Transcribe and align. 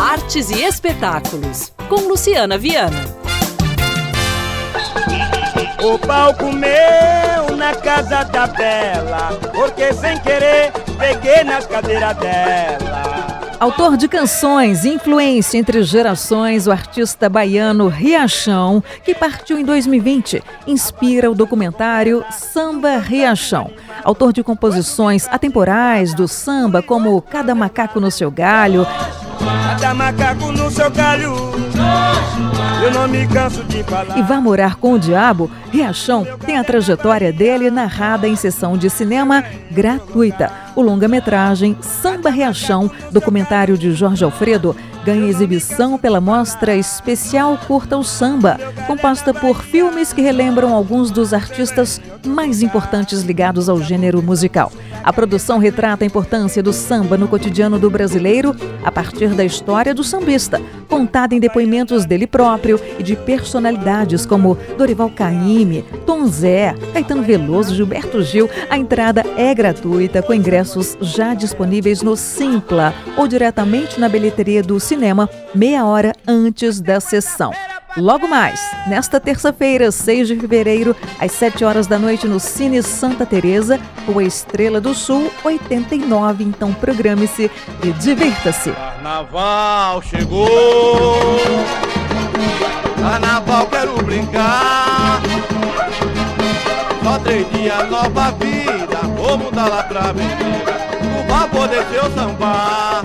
Artes 0.00 0.50
e 0.50 0.62
espetáculos, 0.62 1.72
com 1.88 2.08
Luciana 2.08 2.58
Viana. 2.58 3.04
O 5.82 5.98
pau 5.98 6.34
comeu 6.34 7.56
na 7.56 7.74
casa 7.74 8.22
da 8.24 8.46
Bela, 8.46 9.38
porque 9.52 9.92
sem 9.92 10.18
querer 10.20 10.72
peguei 10.98 11.42
na 11.42 11.60
cadeira 11.60 12.14
dela. 12.14 13.12
Autor 13.58 13.96
de 13.96 14.08
canções, 14.08 14.84
influência 14.84 15.56
entre 15.56 15.82
gerações, 15.84 16.66
o 16.66 16.72
artista 16.72 17.28
baiano 17.28 17.86
Riachão, 17.88 18.82
que 19.04 19.14
partiu 19.14 19.58
em 19.58 19.64
2020, 19.64 20.42
inspira 20.66 21.30
o 21.30 21.34
documentário 21.34 22.24
Samba 22.30 22.98
Riachão. 22.98 23.70
Autor 24.04 24.32
de 24.32 24.42
composições 24.42 25.28
atemporais 25.28 26.14
do 26.14 26.26
samba, 26.26 26.82
como 26.82 27.20
Cada 27.22 27.54
Macaco 27.54 28.00
no 28.00 28.10
Seu 28.10 28.30
Galho, 28.30 28.86
Cada 29.66 29.94
macaco 29.94 30.52
no 30.52 30.70
seu 30.70 30.90
galho. 30.90 31.61
Eu 32.82 32.90
não 32.90 33.06
me 33.06 33.24
canso 33.28 33.62
de 33.62 33.84
falar. 33.84 34.18
E 34.18 34.22
Vá 34.22 34.40
Morar 34.40 34.74
com 34.74 34.94
o 34.94 34.98
Diabo, 34.98 35.48
Riachão 35.70 36.26
tem 36.44 36.58
a 36.58 36.64
trajetória 36.64 37.32
dele 37.32 37.70
narrada 37.70 38.26
em 38.26 38.34
sessão 38.34 38.76
de 38.76 38.90
cinema 38.90 39.44
gratuita. 39.70 40.50
O 40.74 40.82
longa-metragem 40.82 41.76
Samba 41.80 42.28
Riachão, 42.28 42.90
documentário 43.12 43.78
de 43.78 43.92
Jorge 43.92 44.24
Alfredo, 44.24 44.74
ganha 45.04 45.28
exibição 45.28 45.96
pela 45.96 46.20
mostra 46.20 46.74
especial 46.74 47.56
Curta 47.68 47.96
o 47.96 48.02
Samba, 48.02 48.58
composta 48.88 49.32
por 49.32 49.62
filmes 49.62 50.12
que 50.12 50.20
relembram 50.20 50.74
alguns 50.74 51.12
dos 51.12 51.32
artistas 51.32 52.00
mais 52.26 52.62
importantes 52.62 53.22
ligados 53.22 53.68
ao 53.68 53.80
gênero 53.80 54.20
musical. 54.20 54.72
A 55.04 55.12
produção 55.12 55.58
retrata 55.58 56.04
a 56.04 56.06
importância 56.06 56.62
do 56.62 56.72
samba 56.72 57.16
no 57.16 57.26
cotidiano 57.26 57.78
do 57.78 57.90
brasileiro 57.90 58.54
a 58.84 58.92
partir 58.92 59.34
da 59.34 59.44
história 59.44 59.94
do 59.94 60.04
sambista, 60.04 60.60
contada 60.88 61.34
em 61.34 61.40
depoimentos 61.40 62.04
dele 62.04 62.26
próprio 62.26 62.80
e 62.98 63.02
de 63.02 63.16
personalidades 63.16 64.24
como 64.24 64.56
Dorival 64.78 65.10
Caymmi, 65.10 65.84
Tom 66.06 66.26
Zé, 66.26 66.74
Caetano 66.92 67.22
Veloso, 67.22 67.74
Gilberto 67.74 68.22
Gil. 68.22 68.48
A 68.70 68.78
entrada 68.78 69.24
é 69.36 69.54
gratuita, 69.54 70.22
com 70.22 70.32
ingressos 70.34 70.96
já 71.00 71.34
disponíveis 71.34 72.02
no 72.02 72.16
Simpla 72.16 72.94
ou 73.16 73.26
diretamente 73.26 73.98
na 73.98 74.08
bilheteria 74.08 74.62
do 74.62 74.78
cinema, 74.78 75.28
meia 75.54 75.84
hora 75.84 76.12
antes 76.26 76.80
da 76.80 77.00
sessão. 77.00 77.52
Logo 77.96 78.26
mais, 78.26 78.58
nesta 78.86 79.20
terça-feira, 79.20 79.92
6 79.92 80.28
de 80.28 80.36
fevereiro, 80.36 80.96
às 81.20 81.32
7 81.32 81.62
horas 81.62 81.86
da 81.86 81.98
noite, 81.98 82.26
no 82.26 82.40
Cine 82.40 82.82
Santa 82.82 83.26
Teresa, 83.26 83.78
o 84.08 84.18
Estrela 84.18 84.80
do 84.80 84.94
Sul 84.94 85.30
89. 85.44 86.42
Então 86.42 86.72
programe-se 86.72 87.50
e 87.84 87.92
divirta-se. 87.92 88.70
Carnaval 88.72 90.00
chegou, 90.02 90.48
Carnaval 92.98 93.66
quero 93.66 94.02
brincar. 94.02 95.20
Só 97.04 97.18
três 97.18 97.46
dias, 97.50 97.90
nova 97.90 98.30
vida, 98.30 98.98
vou 99.16 99.36
mudar 99.36 99.68
lá 99.68 99.82
pra 99.82 100.08
avenida, 100.08 100.72
pra 101.26 101.46
poder 101.48 101.84
ser 101.88 102.06
o 102.06 102.10
samba. 102.14 103.02